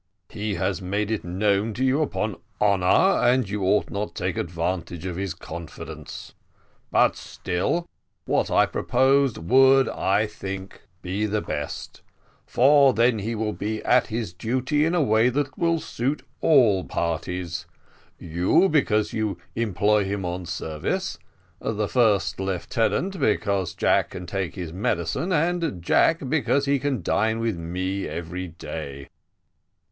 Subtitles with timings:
[0.29, 4.35] "He has made it known to you upon honour, and you ought not to take
[4.35, 6.33] advantage of his confidence:
[6.89, 7.87] but still
[8.25, 12.01] what I proposed would, I think, be the best,
[12.47, 16.83] for then he will be at his duty in a way that will suit all
[16.83, 17.67] parties.
[18.17, 21.19] You, because you employ him on service
[21.59, 27.37] the first lieutenant, because Jack can take his medicine and Jack, because he can dine
[27.37, 29.07] with me every day."